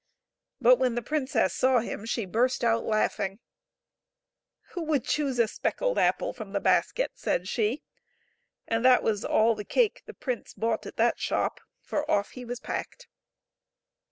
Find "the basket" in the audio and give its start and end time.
6.53-7.11